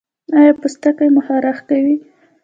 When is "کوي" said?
1.69-1.95